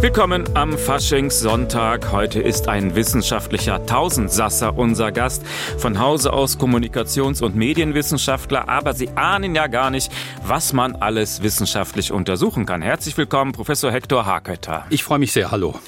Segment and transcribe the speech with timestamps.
[0.00, 2.10] Willkommen am Faschingssonntag.
[2.10, 5.46] Heute ist ein wissenschaftlicher Tausendsasser unser Gast.
[5.78, 10.10] Von Hause aus Kommunikations- und Medienwissenschaftler, aber Sie ahnen ja gar nicht,
[10.44, 12.82] was man alles wissenschaftlich untersuchen kann.
[12.82, 14.86] Herzlich willkommen, Professor Hector Hakötter.
[14.90, 15.78] Ich freue mich sehr, hallo.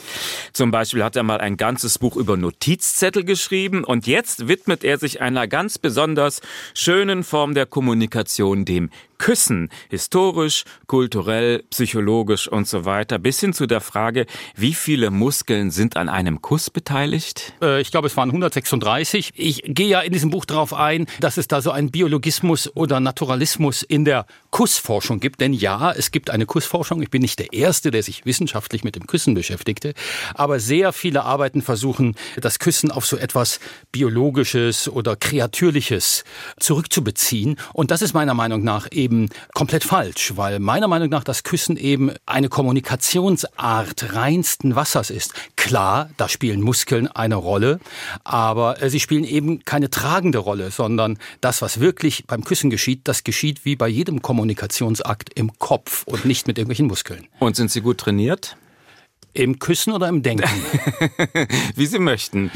[0.53, 4.99] Zum Beispiel hat er mal ein ganzes Buch über Notizzettel geschrieben und jetzt widmet er
[4.99, 6.41] sich einer ganz besonders
[6.75, 8.91] schönen Form der Kommunikation, dem
[9.25, 15.71] Küssen, historisch, kulturell, psychologisch und so weiter, bis hin zu der Frage, wie viele Muskeln
[15.71, 17.55] sind an einem Kuss beteiligt?
[17.63, 19.33] Äh, ich glaube, es waren 136.
[19.35, 23.01] Ich gehe ja in diesem Buch darauf ein, dass es da so einen Biologismus oder
[23.01, 25.41] Naturalismus in der Kussforschung gibt.
[25.41, 27.01] Denn ja, es gibt eine Kussforschung.
[27.01, 29.95] Ich bin nicht der Erste, der sich wissenschaftlich mit dem Küssen beschäftigte.
[30.35, 33.59] Aber sehr viele Arbeiten versuchen, das Küssen auf so etwas
[33.91, 36.25] Biologisches oder Kreatürliches
[36.61, 37.57] zurückzubeziehen.
[37.73, 41.43] Und das ist meiner Meinung nach eben eben komplett falsch, weil meiner Meinung nach das
[41.43, 45.33] Küssen eben eine Kommunikationsart reinsten Wassers ist.
[45.57, 47.81] Klar, da spielen Muskeln eine Rolle,
[48.25, 53.03] aber äh, sie spielen eben keine tragende Rolle, sondern das, was wirklich beim Küssen geschieht,
[53.05, 57.27] das geschieht wie bei jedem Kommunikationsakt im Kopf und nicht mit irgendwelchen Muskeln.
[57.39, 58.57] Und sind Sie gut trainiert?
[59.33, 60.49] Im Küssen oder im Denken?
[61.75, 62.53] Wie Sie möchten.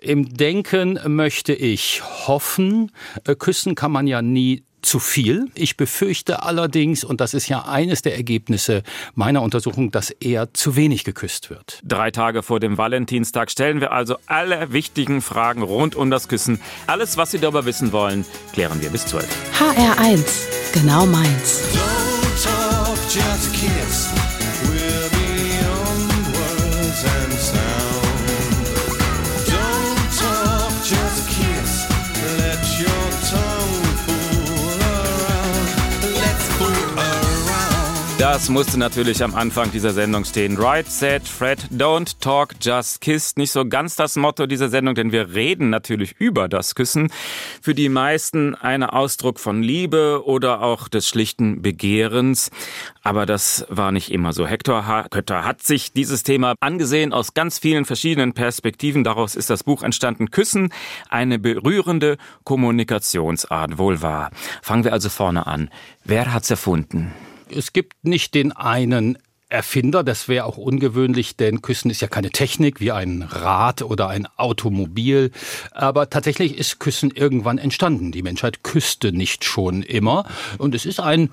[0.00, 2.92] Im Denken möchte ich hoffen.
[3.24, 5.46] Äh, küssen kann man ja nie zu viel.
[5.54, 8.82] Ich befürchte allerdings, und das ist ja eines der Ergebnisse
[9.14, 11.80] meiner Untersuchung, dass eher zu wenig geküsst wird.
[11.84, 16.60] Drei Tage vor dem Valentinstag stellen wir also alle wichtigen Fragen rund um das Küssen.
[16.86, 19.26] Alles, was Sie darüber wissen wollen, klären wir bis 12.
[19.58, 21.60] HR1, genau meins.
[38.32, 40.56] Das musste natürlich am Anfang dieser Sendung stehen.
[40.56, 43.34] Right, said Fred, don't talk, just kiss.
[43.34, 47.10] Nicht so ganz das Motto dieser Sendung, denn wir reden natürlich über das Küssen.
[47.60, 52.52] Für die meisten ein Ausdruck von Liebe oder auch des schlichten Begehrens.
[53.02, 54.46] Aber das war nicht immer so.
[54.46, 55.08] Hector H.
[55.10, 59.02] Kötter hat sich dieses Thema angesehen aus ganz vielen verschiedenen Perspektiven.
[59.02, 60.30] Daraus ist das Buch entstanden.
[60.30, 60.72] Küssen,
[61.08, 63.76] eine berührende Kommunikationsart.
[63.76, 64.30] Wohl wahr.
[64.62, 65.68] Fangen wir also vorne an.
[66.04, 67.12] Wer hat's erfunden?
[67.54, 69.18] Es gibt nicht den einen
[69.50, 74.08] Erfinder, das wäre auch ungewöhnlich, denn Küssen ist ja keine Technik wie ein Rad oder
[74.08, 75.32] ein Automobil.
[75.72, 78.12] Aber tatsächlich ist Küssen irgendwann entstanden.
[78.12, 80.24] Die Menschheit küsste nicht schon immer.
[80.58, 81.30] Und es ist ein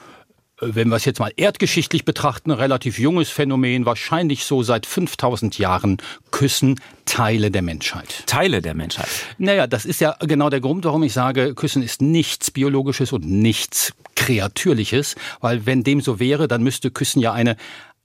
[0.60, 5.58] wenn wir es jetzt mal erdgeschichtlich betrachten, ein relativ junges Phänomen, wahrscheinlich so seit 5000
[5.58, 5.98] Jahren
[6.32, 8.24] küssen Teile der Menschheit.
[8.26, 9.08] Teile der Menschheit.
[9.38, 13.26] Naja, das ist ja genau der Grund, warum ich sage, Küssen ist nichts Biologisches und
[13.26, 17.56] nichts Kreatürliches, weil wenn dem so wäre, dann müsste Küssen ja eine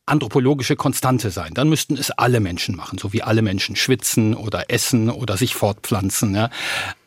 [0.05, 1.55] anthropologische Konstante sein.
[1.55, 5.55] Dann müssten es alle Menschen machen, so wie alle Menschen schwitzen oder essen oder sich
[5.55, 6.35] fortpflanzen.
[6.35, 6.51] Ja.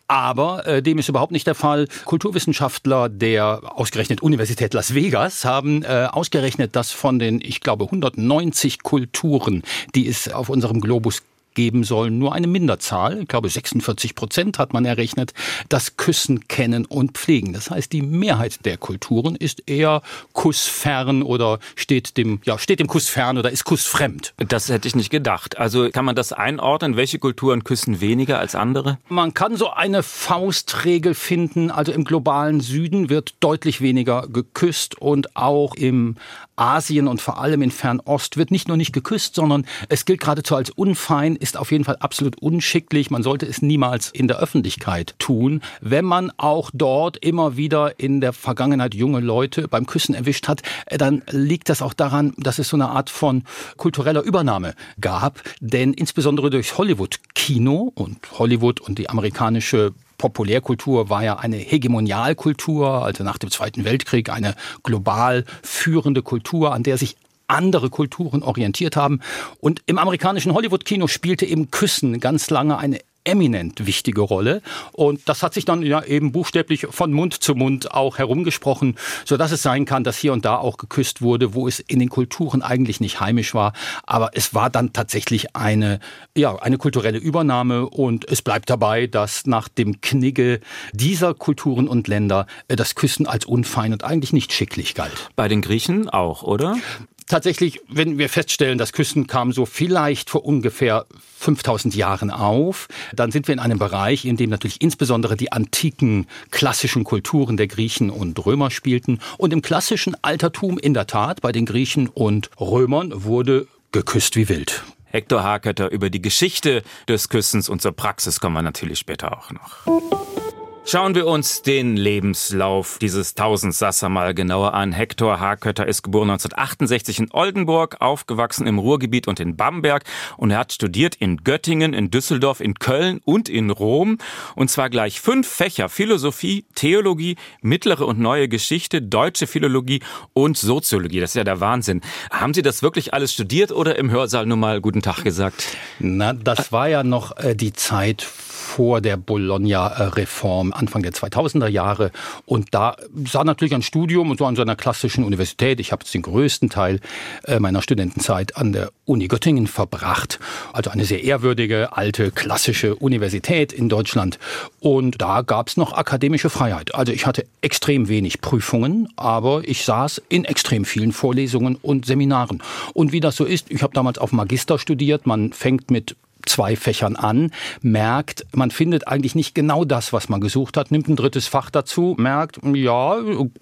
[0.07, 1.87] Aber äh, dem ist überhaupt nicht der Fall.
[2.05, 8.83] Kulturwissenschaftler der ausgerechnet Universität Las Vegas haben äh, ausgerechnet, dass von den, ich glaube, 190
[8.83, 9.63] Kulturen,
[9.95, 11.23] die es auf unserem Globus
[11.55, 15.33] geben sollen, nur eine Minderzahl, ich glaube 46 Prozent hat man errechnet,
[15.69, 17.53] das Küssen kennen und pflegen.
[17.53, 20.01] Das heißt, die Mehrheit der Kulturen ist eher
[20.33, 24.33] kussfern oder steht dem, ja, steht dem Kuss fern oder ist kussfremd.
[24.37, 25.57] Das hätte ich nicht gedacht.
[25.57, 26.97] Also kann man das einordnen?
[26.97, 28.99] Welche Kulturen küssen weniger als andere?
[29.09, 31.71] Man kann so eine Faustregel finden.
[31.71, 36.17] Also im globalen Süden wird deutlich weniger geküsst und auch im
[36.55, 40.55] Asien und vor allem in Fernost wird nicht nur nicht geküsst, sondern es gilt geradezu
[40.55, 43.11] als unfein, ist auf jeden Fall absolut unschicklich.
[43.11, 45.61] Man sollte es niemals in der Öffentlichkeit tun.
[45.81, 50.61] Wenn man auch dort immer wieder in der Vergangenheit junge Leute beim Küssen erwischt hat,
[50.85, 53.43] äh, dann liegt das auch daran, dass es so eine Art von
[53.77, 55.41] kultureller Übernahme gab.
[55.59, 63.23] Denn insbesondere durch Hollywood-Kino und Hollywood und die amerikanische Populärkultur war ja eine Hegemonialkultur, also
[63.23, 67.15] nach dem Zweiten Weltkrieg eine global führende Kultur, an der sich
[67.47, 69.21] andere Kulturen orientiert haben.
[69.59, 74.61] Und im amerikanischen Hollywood-Kino spielte eben Küssen ganz lange eine eminent wichtige Rolle.
[74.93, 78.95] Und das hat sich dann ja eben buchstäblich von Mund zu Mund auch herumgesprochen,
[79.25, 81.99] so dass es sein kann, dass hier und da auch geküsst wurde, wo es in
[81.99, 83.73] den Kulturen eigentlich nicht heimisch war.
[84.03, 85.99] Aber es war dann tatsächlich eine,
[86.35, 90.61] ja, eine kulturelle Übernahme und es bleibt dabei, dass nach dem Knigge
[90.93, 95.29] dieser Kulturen und Länder äh, das Küssen als unfein und eigentlich nicht schicklich galt.
[95.35, 96.77] Bei den Griechen auch, oder?
[97.27, 101.05] Tatsächlich, wenn wir feststellen, das Küssen kam so vielleicht vor ungefähr
[101.39, 106.27] 5000 Jahren auf, dann sind wir in einem Bereich, in dem natürlich insbesondere die antiken
[106.51, 109.19] klassischen Kulturen der Griechen und Römer spielten.
[109.37, 114.49] Und im klassischen Altertum in der Tat bei den Griechen und Römern wurde geküsst wie
[114.49, 114.83] wild.
[115.05, 119.51] Hector Harkötter über die Geschichte des Küssens und zur Praxis kommen wir natürlich später auch
[119.51, 120.44] noch.
[120.87, 124.91] Schauen wir uns den Lebenslauf dieses Tausendsasser mal genauer an.
[124.91, 130.03] Hector Harkötter ist geboren 1968 in Oldenburg, aufgewachsen im Ruhrgebiet und in Bamberg
[130.37, 134.19] und er hat studiert in Göttingen, in Düsseldorf, in Köln und in Rom
[134.55, 140.01] und zwar gleich fünf Fächer Philosophie, Theologie, mittlere und neue Geschichte, deutsche Philologie
[140.33, 141.19] und Soziologie.
[141.19, 142.01] Das ist ja der Wahnsinn.
[142.29, 145.65] Haben Sie das wirklich alles studiert oder im Hörsaal nur mal guten Tag gesagt?
[145.97, 148.27] Na, das war ja noch äh, die Zeit
[148.75, 152.11] vor der Bologna-Reform Anfang der 2000er Jahre.
[152.45, 155.79] Und da sah natürlich ein Studium und so an so einer klassischen Universität.
[155.79, 156.99] Ich habe den größten Teil
[157.45, 160.39] äh, meiner Studentenzeit an der Uni Göttingen verbracht.
[160.73, 164.39] Also eine sehr ehrwürdige, alte, klassische Universität in Deutschland.
[164.81, 166.95] Und da gab es noch akademische Freiheit.
[166.95, 172.61] Also ich hatte extrem wenig Prüfungen, aber ich saß in extrem vielen Vorlesungen und Seminaren.
[172.93, 175.25] Und wie das so ist, ich habe damals auf Magister studiert.
[175.25, 177.51] Man fängt mit zwei Fächern an,
[177.81, 181.69] merkt, man findet eigentlich nicht genau das, was man gesucht hat, nimmt ein drittes Fach
[181.69, 183.17] dazu, merkt, ja,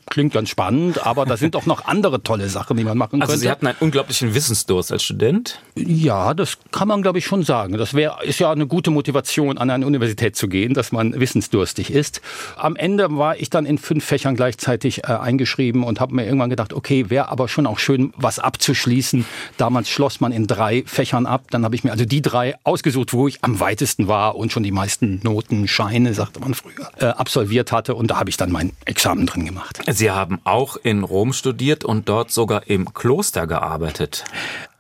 [0.09, 3.31] klingt ganz spannend, aber da sind auch noch andere tolle Sachen, die man machen Also
[3.31, 3.41] könnte.
[3.41, 5.59] Sie hatten einen unglaublichen Wissensdurst als Student?
[5.75, 7.77] Ja, das kann man, glaube ich, schon sagen.
[7.77, 11.91] Das wäre ist ja eine gute Motivation, an eine Universität zu gehen, dass man wissensdurstig
[11.91, 12.21] ist.
[12.56, 16.50] Am Ende war ich dann in fünf Fächern gleichzeitig äh, eingeschrieben und habe mir irgendwann
[16.50, 19.25] gedacht, okay, wäre aber schon auch schön, was abzuschließen.
[19.57, 21.45] Damals schloss man in drei Fächern ab.
[21.51, 24.64] Dann habe ich mir also die drei ausgesucht, wo ich am weitesten war und schon
[24.64, 27.94] die meisten Noten, Scheine, sagte man früher, äh, absolviert hatte.
[27.94, 29.80] Und da habe ich dann mein Examen drin gemacht.
[29.88, 34.25] Sie haben auch in Rom studiert und dort sogar im Kloster gearbeitet.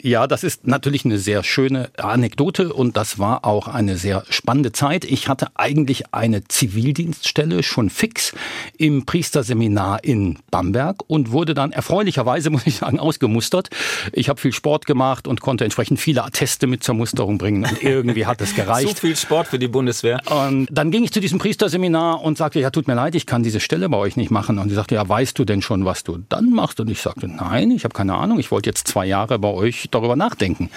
[0.05, 4.73] Ja, das ist natürlich eine sehr schöne Anekdote und das war auch eine sehr spannende
[4.73, 5.05] Zeit.
[5.05, 8.33] Ich hatte eigentlich eine Zivildienststelle schon fix
[8.77, 13.69] im Priesterseminar in Bamberg und wurde dann erfreulicherweise, muss ich sagen, ausgemustert.
[14.11, 17.81] Ich habe viel Sport gemacht und konnte entsprechend viele Atteste mit zur Musterung bringen und
[17.81, 18.99] irgendwie hat es So gereicht.
[18.99, 20.19] viel Sport für die Bundeswehr.
[20.29, 23.41] Und dann ging ich zu diesem Priesterseminar und sagte, ja, tut mir leid, ich kann
[23.41, 24.59] diese Stelle bei euch nicht machen.
[24.59, 26.81] Und sie sagte, ja, weißt du denn schon, was du dann machst?
[26.81, 28.37] Und ich sagte, nein, ich habe keine Ahnung.
[28.39, 30.69] Ich wollte jetzt zwei Jahre bei euch darüber nachdenken.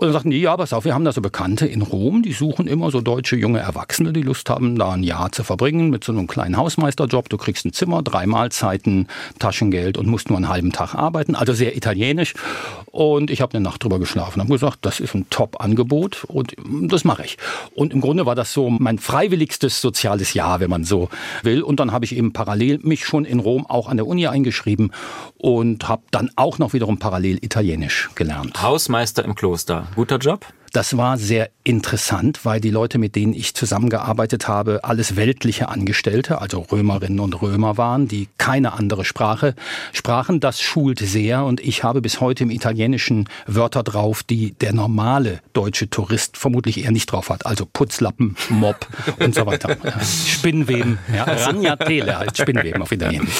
[0.00, 2.32] Und dann sagten die, ja, pass auf, wir haben da so Bekannte in Rom, die
[2.32, 6.04] suchen immer so deutsche junge Erwachsene, die Lust haben, da ein Jahr zu verbringen mit
[6.04, 7.28] so einem kleinen Hausmeisterjob.
[7.28, 9.08] Du kriegst ein Zimmer, drei Mahlzeiten,
[9.38, 11.34] Taschengeld und musst nur einen halben Tag arbeiten.
[11.34, 12.32] Also sehr italienisch.
[12.86, 17.04] Und ich habe eine Nacht drüber geschlafen, habe gesagt, das ist ein Top-Angebot und das
[17.04, 17.36] mache ich.
[17.74, 21.10] Und im Grunde war das so mein freiwilligstes soziales Jahr, wenn man so
[21.42, 21.60] will.
[21.60, 24.92] Und dann habe ich eben parallel mich schon in Rom auch an der Uni eingeschrieben
[25.36, 28.62] und habe dann auch noch wiederum parallel Italienisch gelernt.
[28.62, 29.89] Hausmeister im Kloster.
[29.94, 30.44] Guter Job?
[30.72, 36.40] Das war sehr interessant, weil die Leute, mit denen ich zusammengearbeitet habe, alles weltliche Angestellte,
[36.40, 39.54] also Römerinnen und Römer waren, die keine andere Sprache
[39.92, 40.38] sprachen.
[40.38, 45.40] Das schult sehr und ich habe bis heute im Italienischen Wörter drauf, die der normale
[45.54, 47.46] deutsche Tourist vermutlich eher nicht drauf hat.
[47.46, 48.86] Also Putzlappen, Mob
[49.18, 49.76] und so weiter.
[50.26, 51.24] Spinnweben, ja.
[51.24, 53.34] Ragnatele heißt Spinnweben auf Italienisch.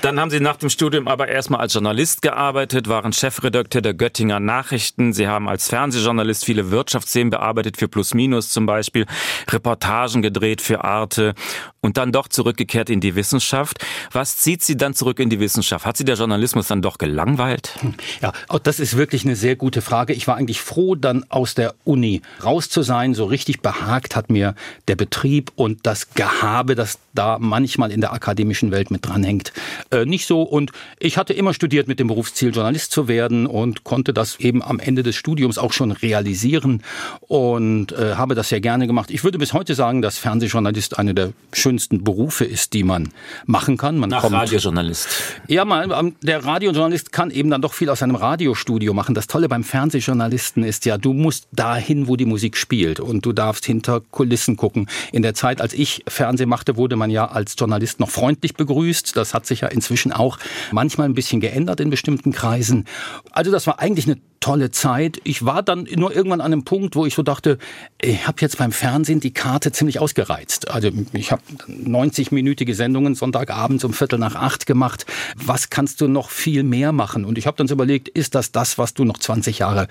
[0.00, 4.40] Dann haben Sie nach dem Studium aber erstmal als Journalist gearbeitet, waren Chefredakteur der Göttinger
[4.40, 5.12] Nachrichten.
[5.12, 9.06] Sie haben als Fernsehjournalist viele Wirtschaftsthemen bearbeitet, für Plus Minus zum Beispiel,
[9.48, 11.34] Reportagen gedreht für Arte
[11.80, 13.84] und dann doch zurückgekehrt in die Wissenschaft.
[14.10, 15.86] Was zieht Sie dann zurück in die Wissenschaft?
[15.86, 17.78] Hat Sie der Journalismus dann doch gelangweilt?
[18.20, 20.12] Ja, auch das ist wirklich eine sehr gute Frage.
[20.12, 23.14] Ich war eigentlich froh, dann aus der Uni raus zu sein.
[23.14, 24.54] So richtig behagt hat mir
[24.88, 29.52] der Betrieb und das Gehabe, das da manchmal in der akademischen Welt mit dranhängt,
[29.90, 30.42] äh, nicht so.
[30.42, 34.62] Und ich hatte immer studiert mit dem Berufsziel, Journalist zu werden und konnte das eben
[34.62, 36.82] am Ende des Studiums auch schon realisieren
[37.20, 39.10] und äh, habe das sehr gerne gemacht.
[39.10, 43.10] Ich würde bis heute sagen, dass Fernsehjournalist eine der schönsten Berufe ist, die man
[43.46, 43.98] machen kann.
[43.98, 45.08] Man Nach kommt Radiojournalist.
[45.48, 49.14] ja, mal, ähm, der Radiojournalist kann eben dann doch viel aus einem Radiostudio machen.
[49.14, 53.32] Das Tolle beim Fernsehjournalisten ist ja, du musst dahin, wo die Musik spielt und du
[53.32, 54.88] darfst hinter Kulissen gucken.
[55.12, 59.16] In der Zeit, als ich Fernsehen machte, wurde man ja als Journalist noch freundlich begrüßt.
[59.16, 60.38] Das hat sich ja inzwischen auch
[60.70, 62.84] manchmal ein bisschen geändert in bestimmten Kreisen.
[63.32, 65.20] Also das war eigentlich eine tolle Zeit.
[65.24, 67.56] Ich war dann nur irgendwann an einem Punkt, wo ich so dachte,
[68.00, 70.70] ich habe jetzt beim Fernsehen die Karte ziemlich ausgereizt.
[70.70, 75.06] Also ich habe 90-minütige Sendungen Sonntagabends um Viertel nach acht gemacht.
[75.36, 77.24] Was kannst du noch viel mehr machen?
[77.24, 79.88] Und ich habe dann so überlegt, ist das das, was du noch 20 Jahre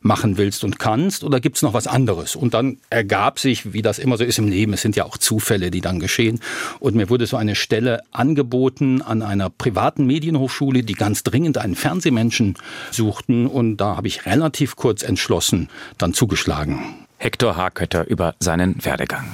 [0.00, 2.36] machen willst und kannst oder gibt's noch was anderes?
[2.36, 5.18] Und dann ergab sich, wie das immer so ist im Leben, es sind ja auch
[5.18, 6.40] Zufälle, die dann geschehen.
[6.78, 11.74] Und mir wurde so eine Stelle angeboten an einer privaten Medienhochschule, die ganz dringend einen
[11.74, 12.54] Fernsehmenschen
[12.92, 13.46] suchten.
[13.48, 17.06] Und da habe ich relativ kurz entschlossen dann zugeschlagen.
[17.18, 19.26] Hector Hakötter über seinen Werdegang.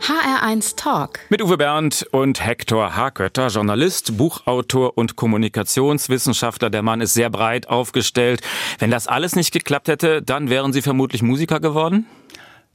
[0.00, 1.18] HR1 Talk.
[1.28, 6.70] Mit Uwe Bernd und Hector Hakötter, Journalist, Buchautor und Kommunikationswissenschaftler.
[6.70, 8.40] Der Mann ist sehr breit aufgestellt.
[8.78, 12.06] Wenn das alles nicht geklappt hätte, dann wären Sie vermutlich Musiker geworden?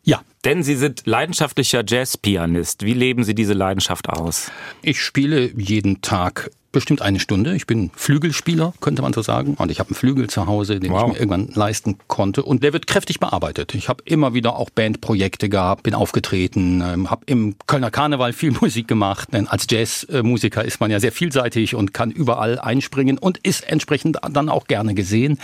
[0.04, 2.86] Ja, Denn Sie sind leidenschaftlicher Jazzpianist.
[2.86, 4.52] Wie leben Sie diese Leidenschaft aus?
[4.84, 7.56] ich spiele jeden Tag bestimmt eine Stunde.
[7.56, 9.56] Ich bin Flügelspieler, könnte man so sagen.
[9.56, 11.08] Und ich habe einen Flügel zu Hause, den Wow.
[11.08, 12.44] ich mir irgendwann leisten konnte.
[12.44, 13.74] Und der wird kräftig bearbeitet.
[13.74, 18.52] Ich habe immer wieder auch Bandprojekte gehabt, bin aufgetreten, ähm, habe im Kölner Karneval viel
[18.62, 19.30] Musik gemacht.
[19.32, 24.18] Denn als Jazzmusiker ist man ja sehr vielseitig und kann überall einspringen und ist entsprechend
[24.32, 25.40] dann auch gerne gesehen.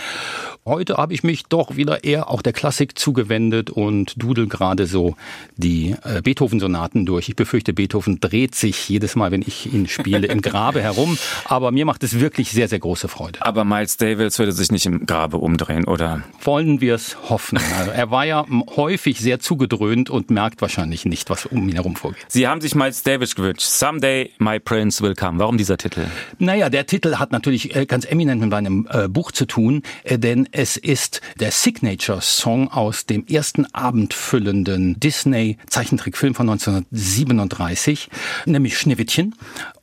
[0.64, 5.16] Heute habe ich mich doch wieder eher auch der Klassik zugewendet und dudel gerade so
[5.56, 7.28] die äh, Beethoven-Sonaten durch.
[7.28, 11.18] Ich befürchte, Beethoven dreht sich jedes Mal, wenn ich ihn spiele, im Grabe herum.
[11.44, 13.40] Aber mir macht es wirklich sehr, sehr große Freude.
[13.42, 16.22] Aber Miles Davis würde sich nicht im Grabe umdrehen, oder?
[16.42, 17.58] Wollen wir es hoffen.
[17.78, 21.96] Also er war ja häufig sehr zugedröhnt und merkt wahrscheinlich nicht, was um ihn herum
[21.96, 22.24] vorgeht.
[22.28, 23.62] Sie haben sich Miles Davis gewünscht.
[23.62, 25.38] Someday my prince will come.
[25.38, 26.06] Warum dieser Titel?
[26.38, 30.18] Naja, der Titel hat natürlich äh, ganz eminent mit meinem äh, Buch zu tun, äh,
[30.18, 38.08] denn es ist der Signature-Song aus dem ersten abendfüllenden Disney-Zeichentrickfilm von 1937,
[38.46, 39.34] nämlich Schneewittchen.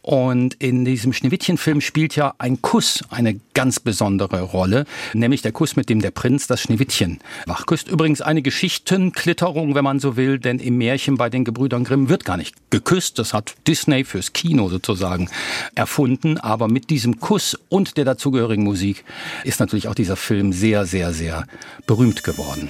[0.01, 5.75] Und in diesem Schneewittchen-Film spielt ja ein Kuss eine ganz besondere Rolle, nämlich der Kuss,
[5.75, 7.89] mit dem der Prinz das Schneewittchen wachküsst.
[7.89, 12.23] Übrigens eine Geschichtenklitterung, wenn man so will, denn im Märchen bei den Gebrüdern Grimm wird
[12.23, 13.19] gar nicht geküsst.
[13.19, 15.29] Das hat Disney fürs Kino sozusagen
[15.75, 16.37] erfunden.
[16.37, 19.03] Aber mit diesem Kuss und der dazugehörigen Musik
[19.43, 21.45] ist natürlich auch dieser Film sehr, sehr, sehr
[21.85, 22.69] berühmt geworden.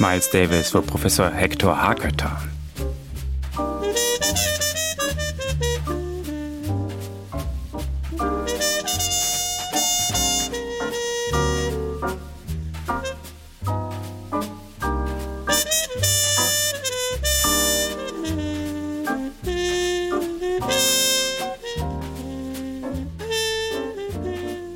[0.00, 2.42] Miles Davis für Professor Hector Hakötter.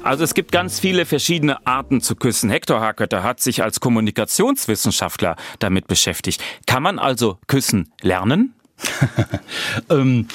[0.08, 2.48] Also es gibt ganz viele verschiedene Arten zu küssen.
[2.48, 6.42] Hector Hakötter hat sich als Kommunikationswissenschaftler damit beschäftigt.
[6.66, 8.54] Kann man also küssen lernen?
[9.90, 10.28] Ähm,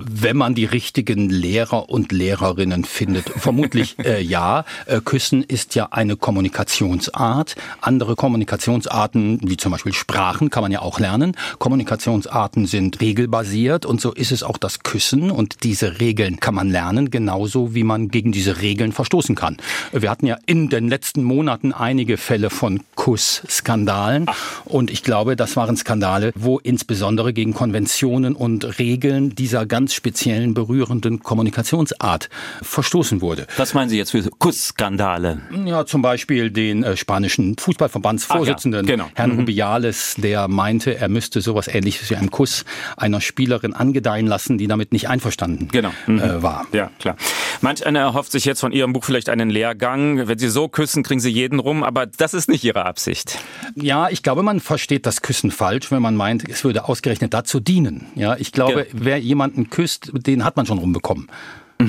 [0.00, 3.28] wenn man die richtigen Lehrer und Lehrerinnen findet.
[3.28, 4.64] Vermutlich äh, ja.
[4.86, 7.56] Äh, Küssen ist ja eine Kommunikationsart.
[7.80, 11.36] Andere Kommunikationsarten, wie zum Beispiel Sprachen, kann man ja auch lernen.
[11.58, 15.30] Kommunikationsarten sind regelbasiert und so ist es auch das Küssen.
[15.30, 19.56] Und diese Regeln kann man lernen, genauso wie man gegen diese Regeln verstoßen kann.
[19.92, 24.26] Wir hatten ja in den letzten Monaten einige Fälle von Kussskandalen.
[24.64, 30.54] Und ich glaube, das waren Skandale, wo insbesondere gegen Konventionen und Regeln dieser ganz speziellen
[30.54, 32.28] berührenden Kommunikationsart
[32.62, 33.46] verstoßen wurde.
[33.58, 35.40] Was meinen Sie jetzt für Kussskandale?
[35.66, 39.08] Ja, zum Beispiel den äh, spanischen Fußballverbandsvorsitzenden, Ach ja, genau.
[39.14, 42.64] Herrn Rubiales, der meinte, er müsste sowas ähnliches wie einen Kuss
[42.96, 45.92] einer Spielerin angedeihen lassen, die damit nicht einverstanden Genau.
[46.08, 46.18] Mhm.
[46.18, 46.66] äh, war.
[46.72, 47.14] Ja, klar.
[47.60, 50.26] Manch einer erhofft sich jetzt von Ihrem Buch vielleicht einen Lehrgang.
[50.26, 53.38] Wenn Sie so küssen, kriegen Sie jeden rum, aber das ist nicht Ihre Absicht.
[53.76, 57.60] Ja, ich glaube, man versteht das Küssen falsch, wenn man meint, es würde ausgerechnet dazu
[57.60, 58.06] dienen.
[58.16, 58.84] Ja, ich glaube, Ja.
[58.92, 61.28] wer jemanden küsst, den hat man schon rumbekommen.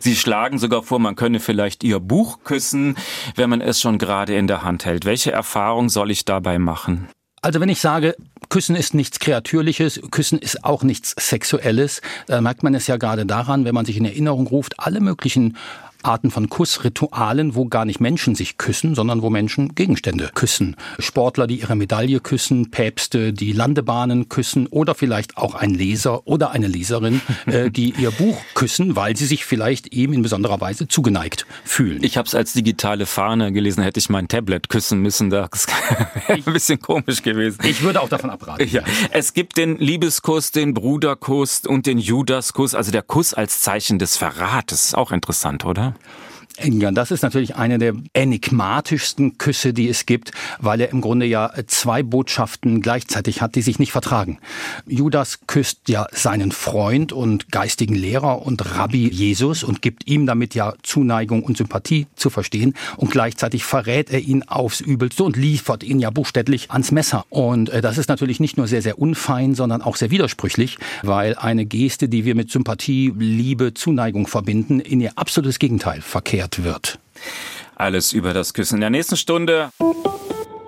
[0.00, 2.96] Sie schlagen sogar vor, man könne vielleicht Ihr Buch küssen,
[3.34, 5.04] wenn man es schon gerade in der Hand hält.
[5.04, 7.08] Welche Erfahrung soll ich dabei machen?
[7.42, 8.16] Also wenn ich sage,
[8.48, 13.26] Küssen ist nichts Kreatürliches, Küssen ist auch nichts Sexuelles, da merkt man es ja gerade
[13.26, 15.56] daran, wenn man sich in Erinnerung ruft, alle möglichen
[16.02, 20.76] Arten von Kussritualen, wo gar nicht Menschen sich küssen, sondern wo Menschen Gegenstände küssen.
[20.98, 26.52] Sportler, die ihre Medaille küssen, Päpste, die Landebahnen küssen oder vielleicht auch ein Leser oder
[26.52, 30.86] eine Leserin, äh, die ihr Buch küssen, weil sie sich vielleicht ihm in besonderer Weise
[30.86, 32.02] zugeneigt fühlen.
[32.02, 35.30] Ich habe es als digitale Fahne gelesen, hätte ich mein Tablet küssen müssen.
[35.30, 35.66] Das
[36.26, 37.58] wäre ein bisschen komisch gewesen.
[37.64, 38.68] ich würde auch davon abraten.
[38.68, 43.98] Ja, es gibt den Liebeskuss, den Bruderkuss und den Judaskuss, also der Kuss als Zeichen
[43.98, 44.94] des Verrates.
[44.94, 45.87] Auch interessant, oder?
[45.88, 45.94] Ja,
[46.92, 51.52] das ist natürlich eine der enigmatischsten Küsse, die es gibt, weil er im Grunde ja
[51.66, 54.38] zwei Botschaften gleichzeitig hat, die sich nicht vertragen.
[54.86, 60.54] Judas küsst ja seinen Freund und geistigen Lehrer und Rabbi Jesus und gibt ihm damit
[60.54, 65.84] ja Zuneigung und Sympathie zu verstehen und gleichzeitig verrät er ihn aufs Übelste und liefert
[65.84, 67.24] ihn ja buchstäblich ans Messer.
[67.30, 71.36] Und äh, das ist natürlich nicht nur sehr, sehr unfein, sondern auch sehr widersprüchlich, weil
[71.36, 76.98] eine Geste, die wir mit Sympathie, Liebe, Zuneigung verbinden, in ihr absolutes Gegenteil verkehrt wird.
[77.76, 79.70] Alles über das Küssen in der nächsten Stunde.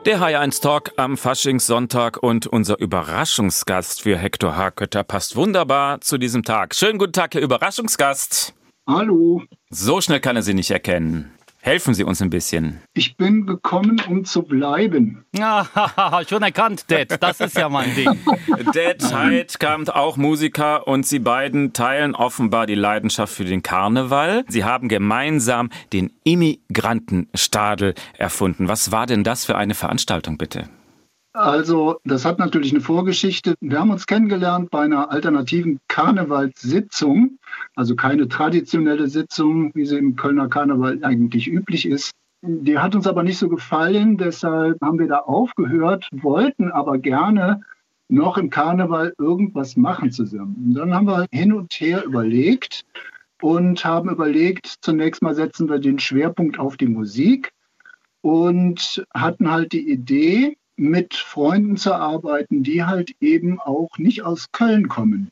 [0.07, 6.43] Der HR1 Talk am Faschingssonntag und unser Überraschungsgast für Hector Harkötter passt wunderbar zu diesem
[6.43, 6.75] Tag.
[6.75, 8.55] Schönen guten Tag, Herr Überraschungsgast.
[8.89, 11.33] Hallo, So schnell kann er Sie nicht erkennen.
[11.62, 12.81] Helfen Sie uns ein bisschen.
[12.95, 15.25] ich bin gekommen, um zu bleiben.
[15.38, 17.23] Ah, schon erkannt, Dad.
[17.23, 18.19] Das ist ja mein Ding.
[18.73, 24.45] Dad Heidkamp, auch Musiker und Sie beiden teilen offenbar die Leidenschaft für den Karneval.
[24.49, 28.69] Sie haben gemeinsam den Immigrantenstadel erfunden.
[28.69, 30.64] Was war denn das für eine Veranstaltung, bitte?
[31.33, 33.55] Also, das hat natürlich eine Vorgeschichte.
[33.61, 37.39] Wir haben uns kennengelernt bei einer alternativen Karnevalssitzung,
[37.77, 42.11] also keine traditionelle Sitzung, wie sie im Kölner Karneval eigentlich üblich ist.
[42.43, 47.61] Die hat uns aber nicht so gefallen, deshalb haben wir da aufgehört, wollten aber gerne
[48.09, 50.57] noch im Karneval irgendwas machen zusammen.
[50.67, 52.85] Und dann haben wir hin und her überlegt
[53.41, 57.53] und haben überlegt, zunächst mal setzen wir den Schwerpunkt auf die Musik
[58.21, 64.51] und hatten halt die Idee, mit Freunden zu arbeiten, die halt eben auch nicht aus
[64.51, 65.31] Köln kommen.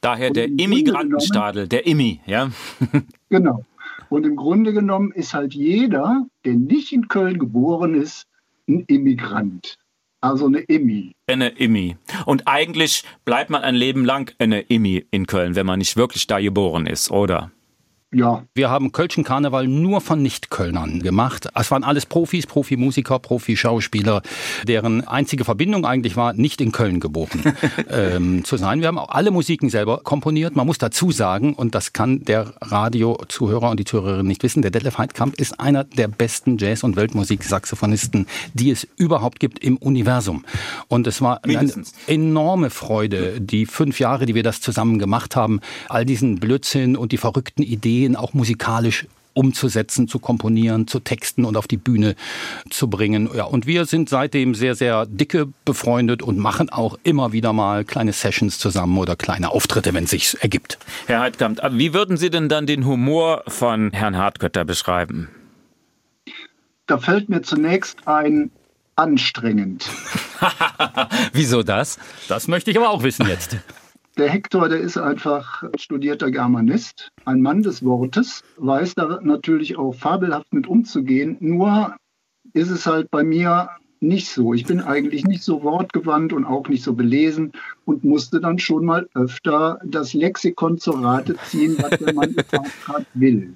[0.00, 2.50] Daher der Immigrantenstadel, der Immi, ja?
[3.30, 3.64] Genau.
[4.10, 8.26] Und im Grunde genommen ist halt jeder, der nicht in Köln geboren ist,
[8.68, 9.78] ein Immigrant.
[10.20, 11.12] Also eine Immi.
[11.26, 11.96] Eine Immi.
[12.26, 16.26] Und eigentlich bleibt man ein Leben lang eine Immi in Köln, wenn man nicht wirklich
[16.26, 17.52] da geboren ist, oder?
[18.14, 21.48] Ja, Wir haben Kölschen Karneval nur von Nicht-Kölnern gemacht.
[21.54, 24.20] Es waren alles Profis, Profimusiker, Profischauspieler,
[24.68, 27.42] deren einzige Verbindung eigentlich war, nicht in Köln geboren
[27.88, 28.80] ähm, zu sein.
[28.82, 30.56] Wir haben auch alle Musiken selber komponiert.
[30.56, 34.70] Man muss dazu sagen, und das kann der Radiozuhörer und die Zuhörerin nicht wissen, der
[34.70, 40.44] Detlef Heidkamp ist einer der besten Jazz- und Weltmusik-Saxophonisten, die es überhaupt gibt im Universum.
[40.88, 41.94] Und es war eine Mindestens.
[42.06, 47.12] enorme Freude, die fünf Jahre, die wir das zusammen gemacht haben, all diesen Blödsinn und
[47.12, 52.16] die verrückten Ideen auch musikalisch umzusetzen, zu komponieren, zu texten und auf die Bühne
[52.68, 53.30] zu bringen.
[53.34, 57.84] Ja, und wir sind seitdem sehr, sehr dicke befreundet und machen auch immer wieder mal
[57.84, 60.78] kleine Sessions zusammen oder kleine Auftritte, wenn es sich ergibt.
[61.06, 65.28] Herr Heidkamp, wie würden Sie denn dann den Humor von Herrn Hartkötter beschreiben?
[66.86, 68.50] da fällt mir zunächst ein
[68.96, 69.88] anstrengend.
[71.32, 71.98] Wieso das?
[72.28, 73.56] Das möchte ich aber auch wissen jetzt.
[74.18, 79.94] Der Hector, der ist einfach studierter Germanist, ein Mann des Wortes, weiß da natürlich auch
[79.94, 81.38] fabelhaft mit umzugehen.
[81.40, 81.96] Nur
[82.52, 84.52] ist es halt bei mir nicht so.
[84.52, 87.52] Ich bin eigentlich nicht so wortgewandt und auch nicht so belesen
[87.86, 92.34] und musste dann schon mal öfter das Lexikon zur Rate ziehen, was der Mann
[92.84, 93.54] gerade will.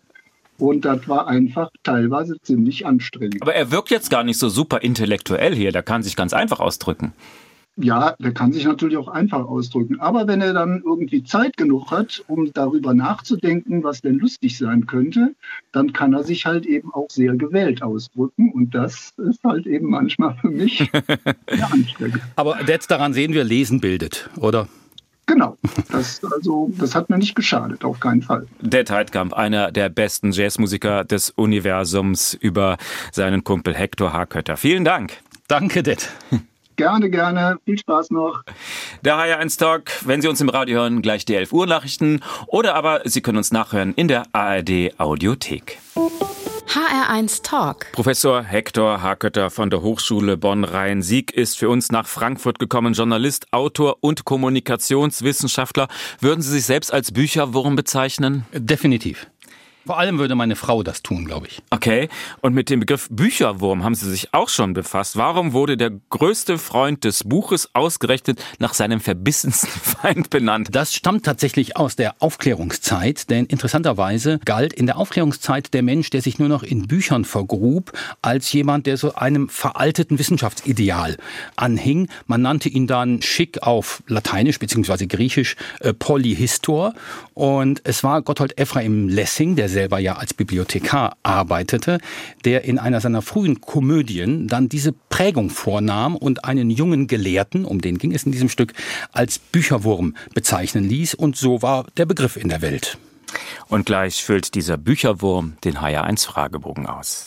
[0.59, 3.43] Und das war einfach teilweise ziemlich anstrengend.
[3.43, 6.61] Aber er wirkt jetzt gar nicht so super intellektuell hier, der kann sich ganz einfach
[6.61, 7.13] ausdrücken.
[7.79, 10.01] Ja, der kann sich natürlich auch einfach ausdrücken.
[10.01, 14.87] Aber wenn er dann irgendwie Zeit genug hat, um darüber nachzudenken, was denn lustig sein
[14.87, 15.35] könnte,
[15.73, 18.51] dann kann er sich halt eben auch sehr gewählt ausdrücken.
[18.53, 20.79] Und das ist halt eben manchmal für mich
[21.51, 22.21] sehr anstrengend.
[22.37, 24.69] Aber jetzt daran sehen wir, Lesen bildet, oder?
[25.27, 25.59] Genau.
[25.91, 28.47] Das, also, das hat mir nicht geschadet, auf keinen Fall.
[28.61, 32.79] Dead Heidkamp, einer der besten Jazzmusiker des Universums, über
[33.13, 34.57] seinen Kumpel Hector Harkötter.
[34.57, 35.13] Vielen Dank.
[35.49, 36.09] Danke, Det.
[36.77, 37.59] Gerne, gerne.
[37.65, 38.43] Viel Spaß noch.
[39.03, 42.75] Der HR1 Talk, wenn Sie uns im Radio hören, gleich die 11 Uhr Nachrichten oder
[42.75, 45.79] aber Sie können uns nachhören in der ARD Audiothek.
[46.77, 47.93] HR1 Talk.
[47.93, 53.97] Professor Hector Harkötter von der Hochschule Bonn-Rhein-Sieg ist für uns nach Frankfurt gekommen, Journalist, Autor
[54.01, 55.89] und Kommunikationswissenschaftler.
[56.21, 58.45] Würden Sie sich selbst als Bücherwurm bezeichnen?
[58.53, 59.27] Definitiv.
[59.87, 61.63] Vor allem würde meine Frau das tun, glaube ich.
[61.71, 62.09] Okay.
[62.41, 65.17] Und mit dem Begriff Bücherwurm haben Sie sich auch schon befasst.
[65.17, 70.71] Warum wurde der größte Freund des Buches ausgerechnet nach seinem verbissensten Feind benannt?
[70.73, 76.21] Das stammt tatsächlich aus der Aufklärungszeit, denn interessanterweise galt in der Aufklärungszeit der Mensch, der
[76.21, 81.17] sich nur noch in Büchern vergrub, als jemand, der so einem veralteten Wissenschaftsideal
[81.55, 82.09] anhing.
[82.27, 85.07] Man nannte ihn dann schick auf Lateinisch bzw.
[85.07, 86.95] Griechisch äh, Polyhistor
[87.35, 91.99] und es war Gotthold Ephraim Lessing, der selber ja als Bibliothekar arbeitete,
[92.47, 97.83] der in einer seiner frühen Komödien dann diese Prägung vornahm und einen jungen Gelehrten, um
[97.83, 98.73] den ging es in diesem Stück,
[99.13, 102.97] als Bücherwurm bezeichnen ließ und so war der Begriff in der Welt.
[103.69, 107.27] Und gleich füllt dieser Bücherwurm den HR1 Fragebogen aus.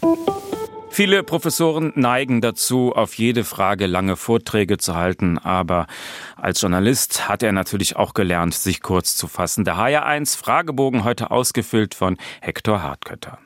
[0.92, 5.88] Viele Professoren neigen dazu, auf jede Frage lange Vorträge zu halten, aber
[6.36, 9.64] als Journalist hat er natürlich auch gelernt, sich kurz zu fassen.
[9.64, 13.38] Der HR1 Fragebogen heute ausgefüllt von Hector Hartkötter.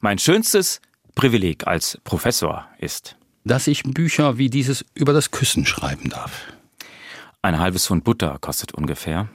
[0.00, 0.80] Mein schönstes
[1.14, 6.44] Privileg als Professor ist, Dass ich Bücher wie dieses über das Küssen schreiben darf.
[7.42, 9.28] ein halbes Pfund Butter kostet ungefähr.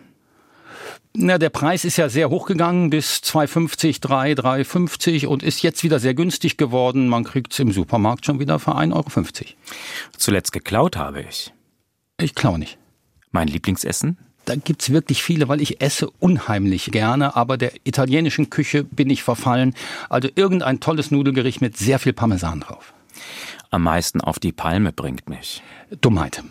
[1.18, 6.00] Na, der Preis ist ja sehr hochgegangen bis 2,50, 3, 3,50 und ist jetzt wieder
[6.00, 7.08] sehr günstig geworden.
[7.08, 9.54] Man kriegt es im Supermarkt schon wieder für 1,50 Euro.
[10.18, 11.54] Zuletzt geklaut habe ich.
[12.20, 12.78] Ich klaue nicht.
[13.32, 14.18] Mein Lieblingsessen?
[14.44, 19.24] Da gibt's wirklich viele, weil ich esse unheimlich gerne, aber der italienischen Küche bin ich
[19.24, 19.74] verfallen.
[20.10, 22.94] Also irgendein tolles Nudelgericht mit sehr viel Parmesan drauf.
[23.72, 25.64] Am meisten auf die Palme bringt mich.
[26.02, 26.44] Dummheit.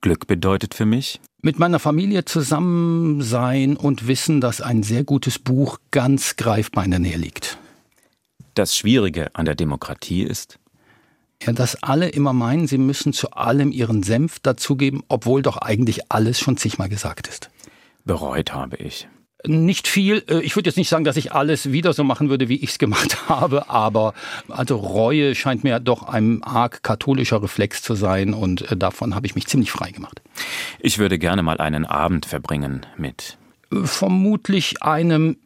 [0.00, 5.40] Glück bedeutet für mich, Mit meiner Familie zusammen sein und wissen, dass ein sehr gutes
[5.40, 7.58] Buch ganz greifbar in der Nähe liegt.
[8.54, 10.58] das Schwierige an der Demokratie ist,
[11.42, 16.12] Ja, dass alle immer meinen, sie müssen zu allem ihren Senf dazugeben, obwohl doch eigentlich
[16.12, 17.50] alles schon zigmal gesagt ist.
[18.04, 19.08] bereut habe ich.
[19.46, 20.22] Nicht viel.
[20.28, 22.70] Äh, Ich würde jetzt nicht sagen, dass ich alles wieder so machen würde, wie ich
[22.70, 24.14] es gemacht habe, aber
[24.48, 29.26] also Reue scheint mir doch ein arg katholischer Reflex zu sein und äh, davon habe
[29.26, 30.20] ich mich ziemlich frei gemacht.
[30.78, 33.36] Ich würde gerne mal einen Abend verbringen mit.
[33.84, 35.36] Vermutlich einem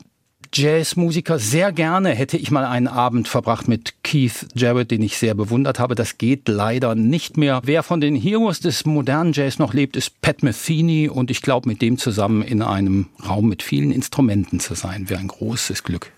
[0.57, 1.38] Jazzmusiker.
[1.38, 5.79] Sehr gerne hätte ich mal einen Abend verbracht mit Keith Jarrett, den ich sehr bewundert
[5.79, 5.95] habe.
[5.95, 7.61] Das geht leider nicht mehr.
[7.64, 11.69] Wer von den Heroes des modernen Jazz noch lebt, ist Pat Metheny und ich glaube,
[11.69, 16.11] mit dem zusammen in einem Raum mit vielen Instrumenten zu sein, wäre ein großes Glück.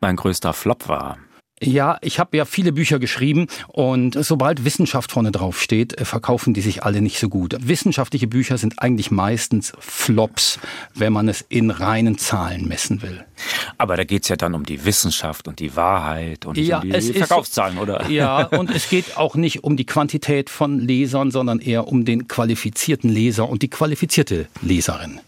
[0.00, 1.18] Mein größter Flop war.
[1.62, 6.52] Ja, ich habe ja viele Bücher geschrieben und sobald Wissenschaft vorne drauf steht, äh, verkaufen
[6.52, 7.56] die sich alle nicht so gut.
[7.60, 10.58] Wissenschaftliche Bücher sind eigentlich meistens Flops,
[10.94, 13.24] wenn man es in reinen Zahlen messen will.
[13.78, 17.04] Aber da geht's ja dann um die Wissenschaft und die Wahrheit und Ja, um es
[17.06, 18.10] die ist- Verkaufszahlen, oder?
[18.10, 22.26] Ja, und es geht auch nicht um die Quantität von Lesern, sondern eher um den
[22.26, 25.20] qualifizierten Leser und die qualifizierte Leserin.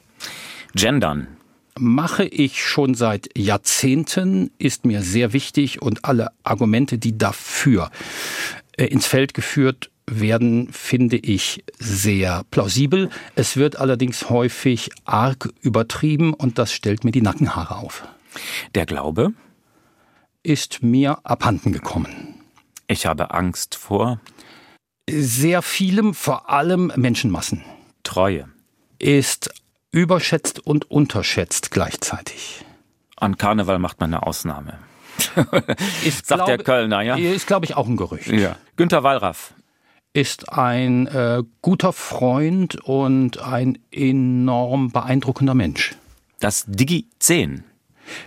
[0.74, 1.28] Gendern.
[1.78, 7.90] Mache ich schon seit Jahrzehnten, ist mir sehr wichtig und alle Argumente, die dafür
[8.76, 13.10] äh, ins Feld geführt werden, finde ich sehr plausibel.
[13.34, 18.06] Es wird allerdings häufig arg übertrieben und das stellt mir die Nackenhaare auf.
[18.74, 19.32] Der Glaube.
[20.42, 22.36] Ist mir abhanden gekommen.
[22.86, 24.20] Ich habe Angst vor
[25.10, 27.64] Sehr vielem, vor allem Menschenmassen.
[28.04, 28.48] Treue.
[29.00, 29.50] ist
[29.92, 32.64] überschätzt und unterschätzt gleichzeitig.
[33.16, 34.78] An Karneval macht man eine Ausnahme.
[36.04, 37.16] Ist, Sagt der Kölner, ja?
[37.16, 38.28] Ist, glaube ich, auch ein Gerücht.
[38.28, 38.56] Ja.
[38.76, 39.54] Günter Wallraff.
[40.12, 45.94] Ist ein äh, guter Freund und ein enorm beeindruckender Mensch.
[46.40, 47.62] Das Digi-10.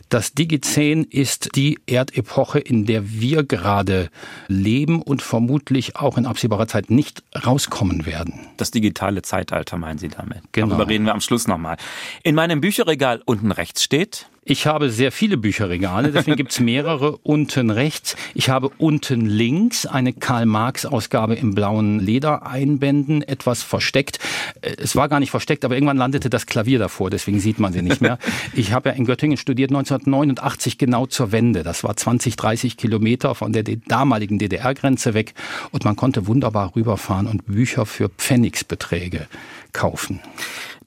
[0.09, 4.09] Das Digizän ist die Erdepoche, in der wir gerade
[4.47, 8.47] leben und vermutlich auch in absehbarer Zeit nicht rauskommen werden.
[8.57, 10.41] Das digitale Zeitalter meinen Sie damit.
[10.51, 10.69] Genau.
[10.69, 11.77] Darüber reden wir am Schluss nochmal.
[12.23, 17.69] In meinem Bücherregal unten rechts steht Ich habe sehr viele Bücherregale, deswegen gibt's mehrere unten
[17.69, 18.15] rechts.
[18.33, 24.19] Ich habe unten links eine Karl-Marx-Ausgabe im blauen Leder einbänden, etwas versteckt.
[24.61, 27.73] Äh, Es war gar nicht versteckt, aber irgendwann landete das Klavier davor, deswegen sieht man
[27.73, 28.17] sie nicht mehr.
[28.53, 31.63] Ich habe ja in Göttingen studiert 1989 genau zur Wende.
[31.63, 35.33] Das war 20, 30 Kilometer von der damaligen DDR-Grenze weg
[35.71, 39.27] und man konnte wunderbar rüberfahren und Bücher für Pfennigsbeträge
[39.73, 40.19] kaufen.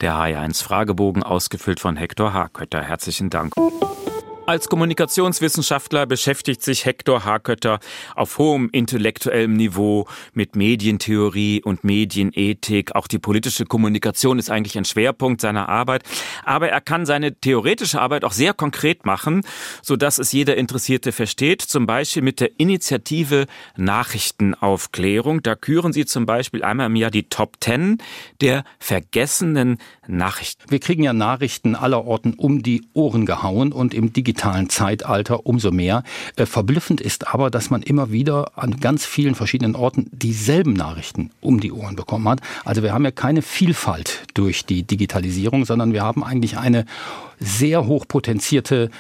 [0.02, 2.82] Der HR1 Fragebogen, ausgefüllt von Hector Harkötter.
[2.82, 3.54] Herzlichen Dank.
[4.52, 7.80] Als Kommunikationswissenschaftler beschäftigt sich Hector Harkötter
[8.14, 12.94] auf hohem intellektuellem Niveau mit Medientheorie und Medienethik.
[12.94, 16.02] Auch die politische Kommunikation ist eigentlich ein Schwerpunkt seiner Arbeit.
[16.44, 19.40] Aber er kann seine theoretische Arbeit auch sehr konkret machen,
[19.80, 21.62] sodass es jeder Interessierte versteht.
[21.62, 23.46] Zum Beispiel mit der Initiative
[23.78, 25.42] Nachrichtenaufklärung.
[25.42, 27.96] Da küren sie zum Beispiel einmal im Jahr die Top Ten
[28.42, 30.70] der vergessenen Nachrichten.
[30.70, 35.70] Wir kriegen ja Nachrichten aller Orten um die Ohren gehauen und im digitalen Zeitalter umso
[35.70, 36.02] mehr.
[36.36, 41.30] Äh, verblüffend ist aber, dass man immer wieder an ganz vielen verschiedenen Orten dieselben Nachrichten
[41.40, 42.40] um die Ohren bekommen hat.
[42.64, 46.86] Also wir haben ja keine Vielfalt durch die Digitalisierung, sondern wir haben eigentlich eine
[47.38, 48.90] sehr hochpotenzierte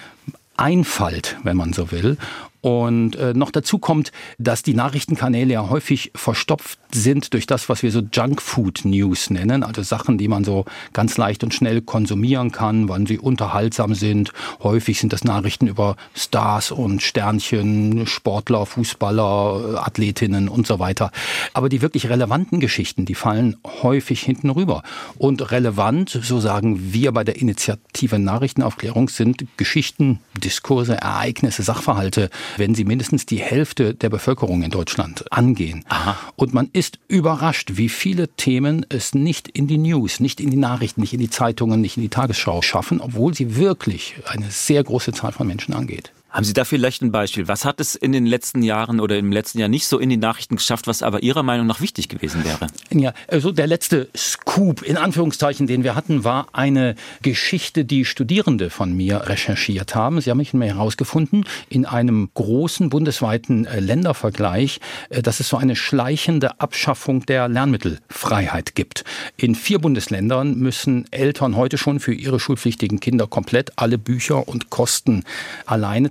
[0.56, 2.16] Einfalt, wenn man so will.
[2.62, 7.82] Und äh, noch dazu kommt, dass die Nachrichtenkanäle ja häufig verstopft sind durch das, was
[7.82, 12.52] wir so Junkfood News nennen, also Sachen, die man so ganz leicht und schnell konsumieren
[12.52, 14.32] kann, wann sie unterhaltsam sind.
[14.62, 21.10] Häufig sind das Nachrichten über Stars und Sternchen, Sportler, Fußballer, Athletinnen und so weiter.
[21.54, 24.84] Aber die wirklich relevanten Geschichten, die fallen häufig hinten rüber.
[25.18, 32.74] Und relevant, so sagen wir bei der Initiative Nachrichtenaufklärung, sind Geschichten, Diskurse, Ereignisse, Sachverhalte, wenn
[32.74, 35.84] sie mindestens die Hälfte der Bevölkerung in Deutschland angehen.
[35.88, 36.16] Aha.
[36.36, 40.56] Und man ist überrascht, wie viele Themen es nicht in die News, nicht in die
[40.56, 44.82] Nachrichten, nicht in die Zeitungen, nicht in die Tagesschau schaffen, obwohl sie wirklich eine sehr
[44.82, 46.12] große Zahl von Menschen angeht.
[46.32, 47.46] Haben Sie da vielleicht ein Beispiel?
[47.46, 50.16] Was hat es in den letzten Jahren oder im letzten Jahr nicht so in die
[50.16, 52.68] Nachrichten geschafft, was aber Ihrer Meinung nach wichtig gewesen wäre?
[52.90, 58.70] Ja, also der letzte Scoop in Anführungszeichen, den wir hatten, war eine Geschichte, die Studierende
[58.70, 60.22] von mir recherchiert haben.
[60.22, 65.76] Sie haben mich herausgefunden in einem großen bundesweiten äh, Ländervergleich, äh, dass es so eine
[65.76, 69.04] schleichende Abschaffung der Lernmittelfreiheit gibt.
[69.36, 74.70] In vier Bundesländern müssen Eltern heute schon für ihre schulpflichtigen Kinder komplett alle Bücher und
[74.70, 75.24] Kosten
[75.66, 76.10] alleine.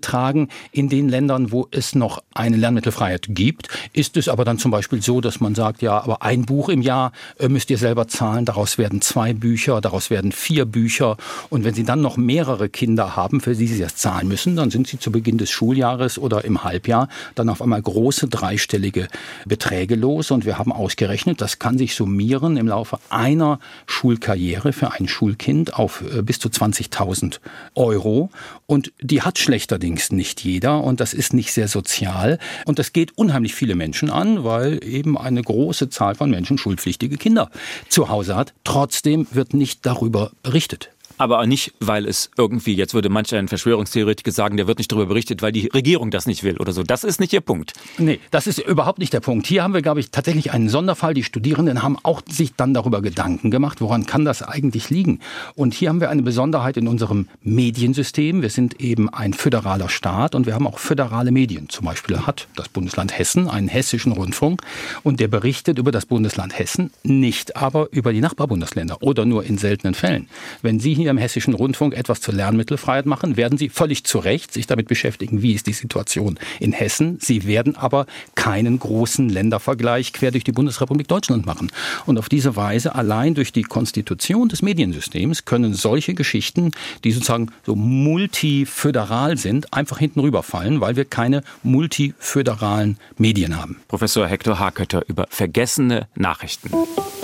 [0.72, 5.02] In den Ländern, wo es noch eine Lernmittelfreiheit gibt, ist es aber dann zum Beispiel
[5.02, 8.46] so, dass man sagt, ja, aber ein Buch im Jahr äh, müsst ihr selber zahlen,
[8.46, 11.18] daraus werden zwei Bücher, daraus werden vier Bücher.
[11.50, 14.72] Und wenn Sie dann noch mehrere Kinder haben, für die Sie das zahlen müssen, dann
[14.72, 19.08] sind Sie zu Beginn des Schuljahres oder im Halbjahr dann auf einmal große dreistellige
[19.46, 20.32] Beträge los.
[20.32, 25.74] Und wir haben ausgerechnet, das kann sich summieren im Laufe einer Schulkarriere für ein Schulkind
[25.76, 27.40] auf äh, bis zu 20.000
[27.76, 28.30] Euro.
[28.66, 32.40] Und die hat schlechterdings nicht jeder und das ist nicht sehr sozial.
[32.66, 37.18] Und das geht unheimlich viele Menschen an, weil eben eine große Zahl von Menschen schulpflichtige
[37.18, 37.50] Kinder
[37.90, 38.54] zu Hause hat.
[38.64, 40.90] Trotzdem wird nicht darüber berichtet.
[41.22, 44.92] Aber auch nicht, weil es irgendwie, jetzt würde manch ein Verschwörungstheoretiker sagen, der wird nicht
[44.92, 46.82] darüber berichtet, weil die Regierung das nicht will oder so.
[46.82, 47.74] Das ist nicht ihr Punkt.
[48.00, 49.46] Nee, das ist überhaupt nicht der Punkt.
[49.46, 51.14] Hier haben wir, glaube ich, tatsächlich einen Sonderfall.
[51.14, 55.20] Die Studierenden haben auch sich dann darüber Gedanken gemacht, woran kann das eigentlich liegen.
[55.54, 58.42] Und hier haben wir eine Besonderheit in unserem Mediensystem.
[58.42, 61.70] Wir sind eben ein föderaler Staat und wir haben auch föderale Medien.
[61.70, 64.64] Zum Beispiel hat das Bundesland Hessen einen hessischen Rundfunk
[65.04, 69.60] und der berichtet über das Bundesland Hessen, nicht aber über die Nachbarbundesländer oder nur in
[69.60, 70.28] seltenen Fällen.
[70.64, 74.52] Wenn Sie hier im Hessischen Rundfunk etwas zur Lernmittelfreiheit machen, werden Sie völlig zu Recht
[74.52, 77.18] sich damit beschäftigen, wie ist die Situation in Hessen.
[77.22, 81.72] Sie werden aber keinen großen Ländervergleich quer durch die Bundesrepublik Deutschland machen.
[82.06, 86.72] Und auf diese Weise, allein durch die Konstitution des Mediensystems, können solche Geschichten,
[87.04, 93.78] die sozusagen so multiföderal sind, einfach hinten rüberfallen, weil wir keine multiföderalen Medien haben.
[93.88, 96.72] Professor Hector Hakötter über vergessene Nachrichten.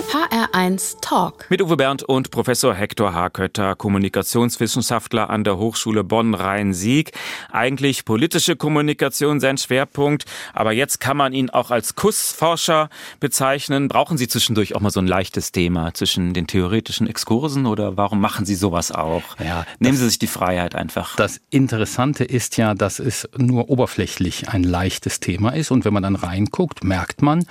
[0.08, 1.44] HR1 Talk.
[1.50, 7.12] Mit Uwe Bernd und Professor Hector Hakötter, Kommunikationswissenschaftler an der Hochschule Bonn-Rhein-Sieg.
[7.52, 12.88] Eigentlich politische Kommunikation sein Schwerpunkt, aber jetzt kann man ihn auch als Kussforscher
[13.20, 13.88] bezeichnen.
[13.88, 18.22] Brauchen Sie zwischendurch auch mal so ein leichtes Thema zwischen den theoretischen Exkursen oder warum
[18.22, 19.36] machen Sie sowas auch?
[19.38, 21.16] Ja, Nehmen Sie sich die Freiheit einfach.
[21.16, 25.70] Das Interessante ist ja, dass es nur oberflächlich ein leichtes Thema ist.
[25.70, 27.44] Und wenn man dann reinguckt, merkt man,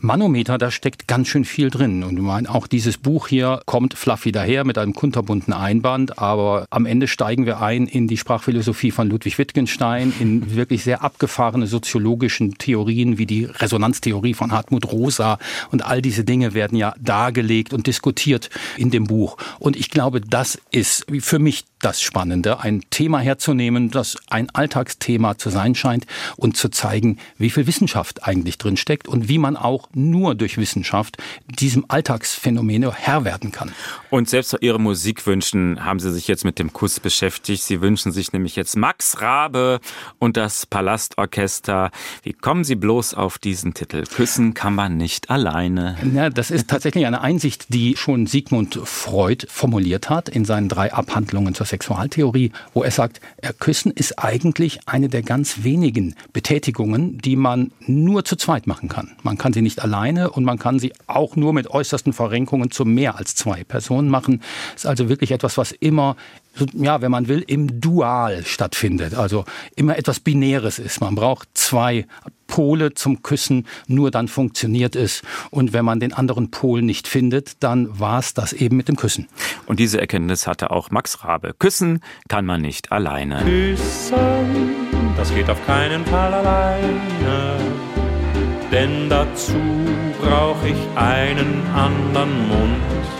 [0.00, 2.04] Manometer, da steckt ganz schön viel drin.
[2.04, 6.66] Und ich meine, auch dieses Buch hier kommt fluffy daher mit einem kunterbunten Einband, aber
[6.70, 11.66] am Ende steigen wir ein in die Sprachphilosophie von Ludwig Wittgenstein, in wirklich sehr abgefahrene
[11.66, 15.38] soziologischen Theorien wie die Resonanztheorie von Hartmut Rosa
[15.70, 19.36] und all diese Dinge werden ja dargelegt und diskutiert in dem Buch.
[19.58, 25.38] Und ich glaube, das ist für mich das Spannende, ein Thema herzunehmen, das ein Alltagsthema
[25.38, 29.56] zu sein scheint und zu zeigen, wie viel Wissenschaft eigentlich drin steckt und wie man
[29.56, 33.72] auch nur durch Wissenschaft diesem Alltagsphänomen Herr werden kann.
[34.10, 37.62] Und selbst bei Ihren Musikwünschen haben Sie sich jetzt mit dem Kuss beschäftigt.
[37.62, 39.80] Sie wünschen sich nämlich jetzt Max Rabe
[40.18, 41.90] und das Palastorchester.
[42.22, 44.04] Wie kommen Sie bloß auf diesen Titel?
[44.04, 45.96] Küssen kann man nicht alleine.
[46.14, 50.92] Ja, das ist tatsächlich eine Einsicht, die schon Sigmund Freud formuliert hat in seinen drei
[50.92, 57.18] Abhandlungen zur Sexualtheorie, wo er sagt, äh, Küssen ist eigentlich eine der ganz wenigen Betätigungen,
[57.18, 59.16] die man nur zu zweit machen kann.
[59.22, 62.84] Man kann sie nicht alleine und man kann sie auch nur mit äußersten Verrenkungen zu
[62.84, 64.42] mehr als zwei Personen machen.
[64.74, 66.16] Ist also wirklich etwas, was immer
[66.72, 69.14] ja, wenn man will, im Dual stattfindet.
[69.14, 69.44] Also
[69.76, 71.00] immer etwas Binäres ist.
[71.00, 72.06] Man braucht zwei
[72.46, 75.22] Pole zum Küssen, nur dann funktioniert es.
[75.50, 78.96] Und wenn man den anderen Pol nicht findet, dann war es das eben mit dem
[78.96, 79.28] Küssen.
[79.66, 81.54] Und diese Erkenntnis hatte auch Max Rabe.
[81.58, 83.42] Küssen kann man nicht alleine.
[83.44, 84.74] Küssen,
[85.16, 87.58] das geht auf keinen Fall alleine.
[88.72, 89.54] Denn dazu
[90.20, 93.17] brauche ich einen anderen Mund.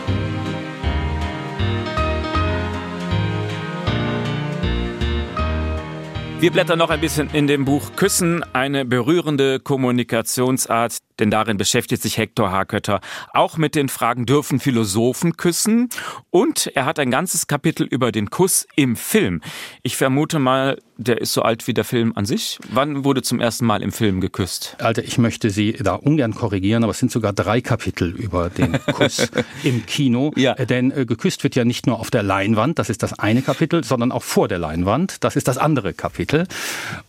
[6.41, 12.03] Wir blättern noch ein bisschen in dem Buch Küssen, eine berührende Kommunikationsart, denn darin beschäftigt
[12.03, 13.01] sich Hector Harkötter
[13.33, 15.89] auch mit den Fragen, dürfen Philosophen küssen?
[16.31, 19.41] Und er hat ein ganzes Kapitel über den Kuss im Film.
[19.83, 22.59] Ich vermute mal, der ist so alt wie der Film an sich.
[22.71, 24.77] Wann wurde zum ersten Mal im Film geküsst?
[24.81, 28.73] Alter, ich möchte Sie da ungern korrigieren, aber es sind sogar drei Kapitel über den
[28.93, 29.29] Kuss
[29.63, 30.33] im Kino.
[30.37, 30.55] Ja.
[30.55, 33.43] Äh, Denn äh, geküsst wird ja nicht nur auf der Leinwand, das ist das eine
[33.43, 36.47] Kapitel, sondern auch vor der Leinwand, das ist das andere Kapitel.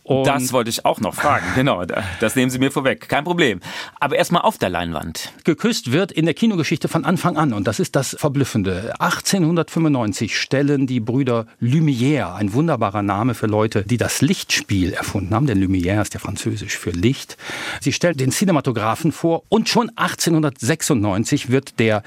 [0.04, 1.46] Und Das wollte ich auch noch fragen.
[1.56, 3.08] Genau, da- das nehmen Sie mir vorweg.
[3.08, 3.60] Kein Problem.
[4.02, 5.34] Aber erstmal auf der Leinwand.
[5.44, 8.94] Geküsst wird in der Kinogeschichte von Anfang an und das ist das Verblüffende.
[8.98, 15.46] 1895 stellen die Brüder Lumière, ein wunderbarer Name für Leute, die das Lichtspiel erfunden haben,
[15.46, 17.36] denn Lumière ist ja französisch für Licht.
[17.82, 22.02] Sie stellen den Cinematographen vor und schon 1896 wird der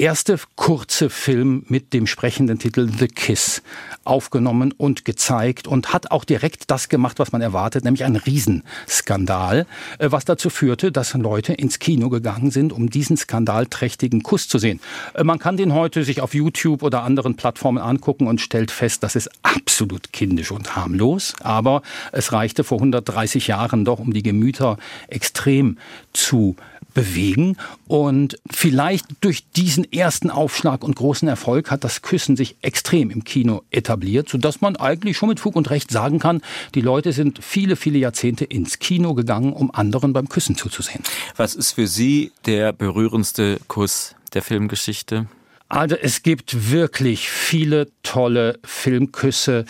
[0.00, 3.62] erste kurze Film mit dem sprechenden Titel The Kiss
[4.04, 9.66] aufgenommen und gezeigt und hat auch direkt das gemacht, was man erwartet, nämlich einen Riesenskandal,
[9.98, 14.58] äh, was dazu führte, dass Leute ins Kino gegangen sind, um diesen skandalträchtigen Kuss zu
[14.58, 14.80] sehen.
[15.12, 19.02] Äh, Man kann den heute sich auf YouTube oder anderen Plattformen angucken und stellt fest,
[19.02, 21.82] das ist absolut kindisch und harmlos, aber
[22.12, 25.76] es reichte vor 130 Jahren doch, um die Gemüter extrem
[26.14, 26.56] zu
[26.92, 27.56] bewegen.
[27.86, 33.24] Und vielleicht durch diesen ersten Aufschlag und großen Erfolg hat das Küssen sich extrem im
[33.24, 36.40] Kino etabliert, sodass man eigentlich schon mit Fug und Recht sagen kann,
[36.74, 41.02] die Leute sind viele, viele Jahrzehnte ins Kino gegangen, um anderen beim Küssen zuzusehen.
[41.36, 45.26] Was ist für Sie der berührendste Kuss der Filmgeschichte?
[45.70, 49.66] Also es gibt wirklich viele tolle Filmküsse.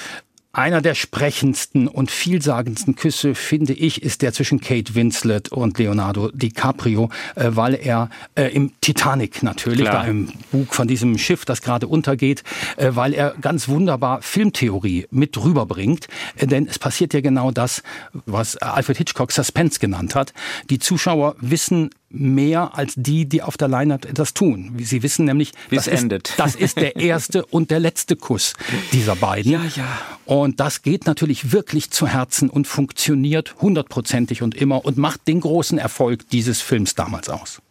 [0.53, 6.33] Einer der sprechendsten und vielsagendsten Küsse, finde ich, ist der zwischen Kate Winslet und Leonardo
[6.33, 10.03] DiCaprio, äh, weil er äh, im Titanic natürlich, Klar.
[10.03, 12.43] da im Bug von diesem Schiff, das gerade untergeht,
[12.77, 16.09] äh, weil er ganz wunderbar Filmtheorie mit rüberbringt.
[16.37, 17.85] Äh, denn es passiert ja genau das,
[18.27, 20.33] was Alfred Hitchcock Suspense genannt hat.
[20.69, 24.75] Die Zuschauer wissen mehr als die, die auf der Leinwand etwas tun.
[24.79, 26.35] Sie wissen nämlich, das ist, endet.
[26.37, 28.55] das ist der erste und der letzte Kuss
[28.93, 29.53] dieser beiden.
[29.53, 29.99] Ja, ja.
[30.27, 35.41] Und das geht natürlich wirklich zu Herzen und funktioniert hundertprozentig und immer und macht den
[35.41, 37.63] großen Erfolg dieses Films damals aus.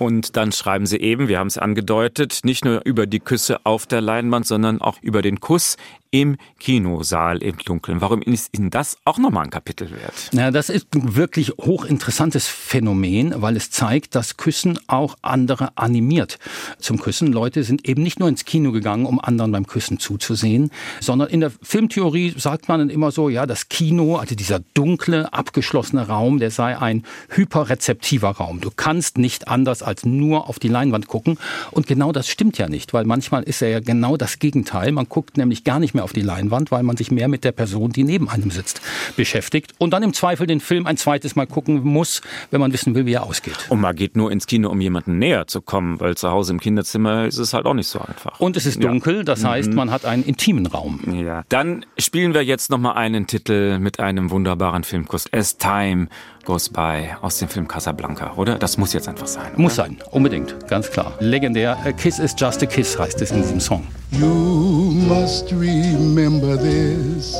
[0.00, 3.86] Und dann schreiben Sie eben, wir haben es angedeutet, nicht nur über die Küsse auf
[3.86, 5.76] der Leinwand, sondern auch über den Kuss
[6.10, 8.00] im Kinosaal im Dunkeln.
[8.00, 10.30] Warum ist Ihnen das auch nochmal ein Kapitel wert?
[10.32, 16.38] Ja, das ist ein wirklich hochinteressantes Phänomen, weil es zeigt, dass Küssen auch andere animiert
[16.78, 17.32] zum Küssen.
[17.32, 21.40] Leute sind eben nicht nur ins Kino gegangen, um anderen beim Küssen zuzusehen, sondern in
[21.40, 26.40] der Filmtheorie sagt man dann immer so, ja, das Kino, also dieser dunkle, abgeschlossene Raum,
[26.40, 28.60] der sei ein hyperrezeptiver Raum.
[28.60, 31.36] Du kannst nicht anders als nur auf die Leinwand gucken.
[31.70, 34.92] Und genau das stimmt ja nicht, weil manchmal ist er ja genau das Gegenteil.
[34.92, 37.52] Man guckt nämlich gar nicht mehr auf die Leinwand, weil man sich mehr mit der
[37.52, 38.80] Person, die neben einem sitzt,
[39.16, 42.94] beschäftigt und dann im Zweifel den Film ein zweites Mal gucken muss, wenn man wissen
[42.94, 43.56] will, wie er ausgeht.
[43.68, 46.60] Und man geht nur ins Kino, um jemanden näher zu kommen, weil zu Hause im
[46.60, 48.38] Kinderzimmer ist es halt auch nicht so einfach.
[48.38, 51.00] Und es ist dunkel, das heißt, man hat einen intimen Raum.
[51.12, 51.42] Ja.
[51.48, 55.32] Dann spielen wir jetzt nochmal einen Titel mit einem wunderbaren Filmkuss.
[55.32, 56.08] As Time
[56.44, 58.58] Goes By aus dem Film Casablanca, oder?
[58.58, 59.52] Das muss jetzt einfach sein.
[59.56, 61.12] Muss sein, unbedingt, ganz klar.
[61.20, 61.76] Legendär.
[61.84, 63.86] A Kiss is just a kiss heißt es in diesem Song.
[64.10, 67.36] You must remember this.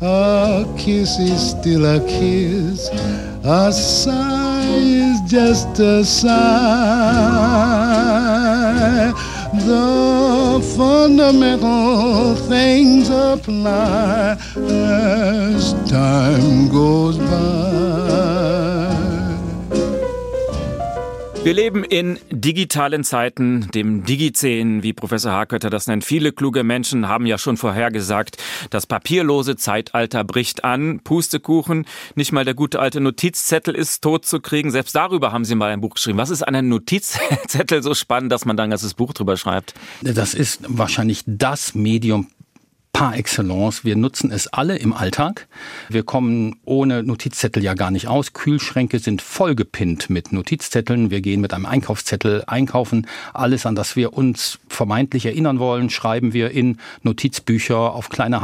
[0.00, 2.90] A kiss is still a kiss.
[3.42, 6.26] A sigh is just a sigh.
[9.64, 18.75] The fundamental things apply as time goes by.
[21.46, 26.04] Wir leben in digitalen Zeiten, dem Digizän, wie Professor Harkötter das nennt.
[26.04, 30.98] Viele kluge Menschen haben ja schon vorhergesagt, das papierlose Zeitalter bricht an.
[31.04, 34.72] Pustekuchen, nicht mal der gute alte Notizzettel ist tot zu kriegen.
[34.72, 36.18] Selbst darüber haben Sie mal ein Buch geschrieben.
[36.18, 39.74] Was ist an einem Notizzettel so spannend, dass man da ein ganzes Buch drüber schreibt?
[40.02, 42.26] Das ist wahrscheinlich das Medium
[42.96, 43.84] par excellence.
[43.84, 45.48] Wir nutzen es alle im Alltag.
[45.90, 48.32] Wir kommen ohne Notizzettel ja gar nicht aus.
[48.32, 51.10] Kühlschränke sind vollgepinnt mit Notizzetteln.
[51.10, 53.06] Wir gehen mit einem Einkaufszettel einkaufen.
[53.34, 58.40] Alles, an das wir uns vermeintlich erinnern wollen, schreiben wir in Notizbücher, auf kleine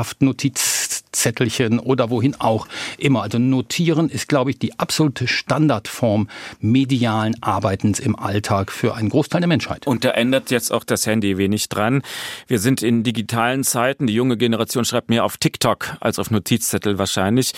[1.12, 2.66] Haftnotizzettelchen oder wohin auch
[2.98, 3.22] immer.
[3.22, 6.28] Also notieren ist, glaube ich, die absolute Standardform
[6.60, 9.86] medialen Arbeitens im Alltag für einen Großteil der Menschheit.
[9.86, 12.02] Und da ändert jetzt auch das Handy wenig dran.
[12.46, 14.06] Wir sind in digitalen Zeiten.
[14.06, 17.52] Die junge Generation schreibt mehr auf TikTok als auf Notizzettel wahrscheinlich.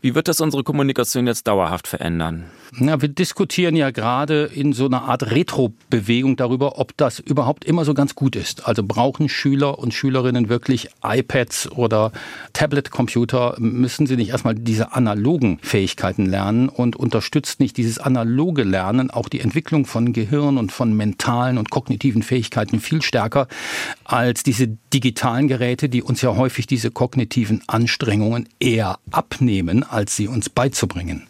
[0.00, 2.44] Wie wird das unsere Kommunikation jetzt dauerhaft verändern?
[2.78, 7.84] Ja, wir diskutieren ja gerade in so einer Art Retro-Bewegung darüber, ob das überhaupt immer
[7.84, 8.66] so ganz gut ist.
[8.66, 12.12] Also brauchen Schüler und Schülerinnen wirklich iPads oder
[12.52, 18.62] Tablet Computer, müssen Sie nicht erstmal diese analogen Fähigkeiten lernen und unterstützt nicht dieses analoge
[18.62, 23.48] Lernen auch die Entwicklung von Gehirn und von mentalen und kognitiven Fähigkeiten viel stärker
[24.04, 30.26] als diese digitalen Geräte, die uns ja häufig diese kognitiven Anstrengungen eher abnehmen, als sie
[30.26, 31.26] uns beizubringen.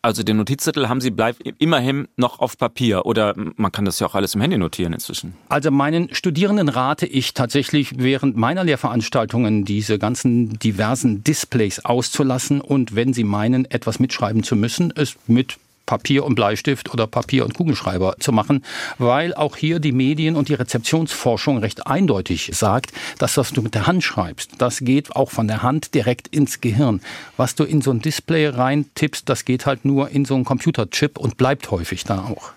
[0.00, 4.06] Also den Notizzettel haben Sie bleibt immerhin noch auf Papier oder man kann das ja
[4.06, 5.34] auch alles im Handy notieren inzwischen.
[5.48, 12.94] Also meinen Studierenden rate ich tatsächlich während meiner Lehrveranstaltungen diese ganzen diversen Displays auszulassen und
[12.94, 15.58] wenn sie meinen, etwas mitschreiben zu müssen, es mit
[15.88, 18.62] Papier und Bleistift oder Papier und Kugelschreiber zu machen,
[18.98, 23.74] weil auch hier die Medien und die Rezeptionsforschung recht eindeutig sagt, dass was du mit
[23.74, 27.00] der Hand schreibst, das geht auch von der Hand direkt ins Gehirn.
[27.38, 30.44] Was du in so ein Display rein tippst, das geht halt nur in so einen
[30.44, 32.52] Computerchip und bleibt häufig da auch.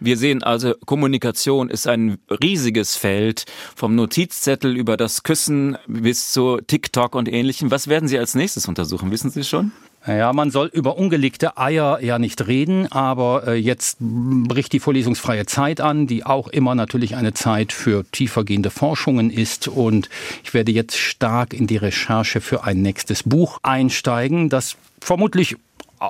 [0.00, 3.44] Wir sehen also, Kommunikation ist ein riesiges Feld,
[3.76, 7.70] vom Notizzettel über das Küssen bis zu TikTok und ähnlichem.
[7.70, 9.12] Was werden Sie als nächstes untersuchen?
[9.12, 9.70] Wissen Sie schon?
[10.06, 15.46] Ja, man soll über ungelegte Eier ja nicht reden, aber äh, jetzt bricht die vorlesungsfreie
[15.46, 19.66] Zeit an, die auch immer natürlich eine Zeit für tiefergehende Forschungen ist.
[19.66, 20.10] Und
[20.42, 25.56] ich werde jetzt stark in die Recherche für ein nächstes Buch einsteigen, das vermutlich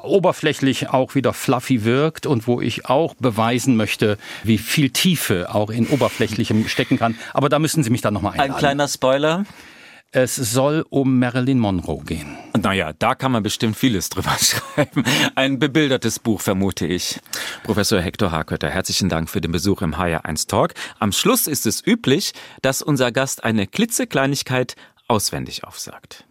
[0.02, 5.70] oberflächlich auch wieder fluffy wirkt und wo ich auch beweisen möchte, wie viel Tiefe auch
[5.70, 7.16] in oberflächlichem stecken kann.
[7.32, 8.52] Aber da müssen Sie mich dann nochmal einladen.
[8.52, 9.44] Ein kleiner Spoiler.
[10.16, 12.38] Es soll um Marilyn Monroe gehen.
[12.56, 15.02] Naja, da kann man bestimmt vieles drüber schreiben.
[15.34, 17.18] Ein bebildertes Buch, vermute ich.
[17.64, 20.74] Professor Hector Harkötter, herzlichen Dank für den Besuch im HR1 Talk.
[21.00, 24.76] Am Schluss ist es üblich, dass unser Gast eine klitzekleinigkeit
[25.08, 26.24] auswendig aufsagt.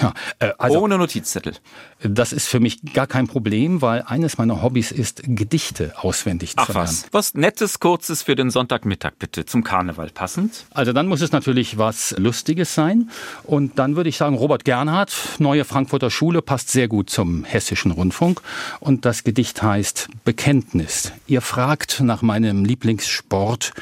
[0.00, 1.54] Ja, äh, also, Ohne Notizzettel.
[2.02, 6.66] Das ist für mich gar kein Problem, weil eines meiner Hobbys ist, Gedichte auswendig Ach
[6.66, 6.88] zu lernen.
[6.88, 7.06] was.
[7.12, 10.66] Was Nettes, Kurzes für den Sonntagmittag bitte, zum Karneval passend.
[10.74, 13.10] Also dann muss es natürlich was Lustiges sein.
[13.44, 17.90] Und dann würde ich sagen, Robert Gernhardt, Neue Frankfurter Schule, passt sehr gut zum Hessischen
[17.90, 18.40] Rundfunk.
[18.80, 21.12] Und das Gedicht heißt Bekenntnis.
[21.26, 23.72] Ihr fragt nach meinem Lieblingssport.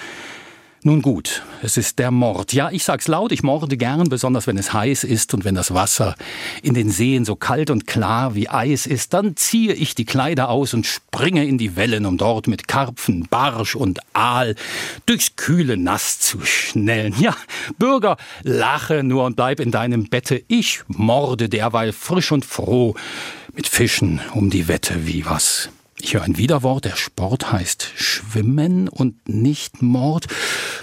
[0.87, 2.53] Nun gut, es ist der Mord.
[2.53, 5.73] Ja, ich sag's laut, ich morde gern, besonders wenn es heiß ist und wenn das
[5.73, 6.15] Wasser
[6.63, 10.51] in den Seen so kalt und klar wie Eis ist, dann ziehe ich die Kleider
[10.51, 14.57] aus und springe in die Wellen, um dort mit Karpfen, Barsch und Aal
[15.07, 17.15] durchs kühle Nass zu schnellen.
[17.19, 17.35] Ja,
[17.79, 20.43] Bürger, lache nur und bleib in deinem Bette.
[20.49, 22.95] Ich morde derweil frisch und froh
[23.55, 25.71] mit Fischen um die Wette wie was.
[26.05, 30.27] Ich höre ein Widerwort, der Sport heißt Schwimmen und nicht Mord.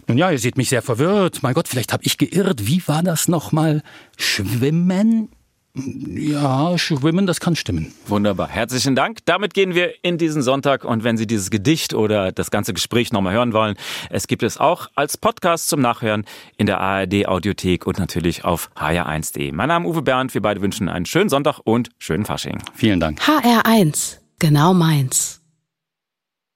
[0.07, 1.43] Nun ja, ihr seht mich sehr verwirrt.
[1.43, 2.65] Mein Gott, vielleicht habe ich geirrt.
[2.65, 3.83] Wie war das nochmal?
[4.17, 5.29] Schwimmen?
[5.75, 7.93] Ja, Schwimmen, das kann stimmen.
[8.07, 8.49] Wunderbar.
[8.49, 9.19] Herzlichen Dank.
[9.25, 10.85] Damit gehen wir in diesen Sonntag.
[10.85, 13.75] Und wenn Sie dieses Gedicht oder das ganze Gespräch nochmal hören wollen,
[14.09, 16.25] es gibt es auch als Podcast zum Nachhören
[16.57, 19.51] in der ARD Audiothek und natürlich auf hr1.de.
[19.51, 20.33] Mein Name ist Uwe Bernd.
[20.33, 22.57] Wir beide wünschen einen schönen Sonntag und schönen Fasching.
[22.73, 23.21] Vielen Dank.
[23.21, 25.40] HR1 Genau meins.